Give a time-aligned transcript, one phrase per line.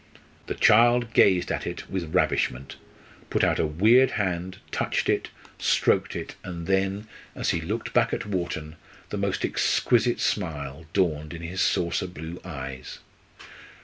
[0.47, 2.75] The child gazed at it with ravishment,
[3.29, 8.11] put out a weird hand, touched it, stroked it, and then, as he looked back
[8.11, 8.77] at Wharton,
[9.09, 12.97] the most exquisite smile dawned in his saucer blue eyes.